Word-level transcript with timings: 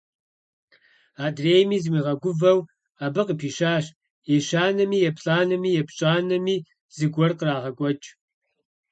Адрейми 1.25 1.77
зимыгъэгувэу 1.83 2.59
абы 3.05 3.21
къыпищащ, 3.27 3.85
ещанэми, 4.35 4.99
еплӀанэми… 5.09 5.77
епщӀанэми 5.81 6.55
зыгуэр 6.95 7.31
кърагъэкӀуэкӀ. 7.39 8.07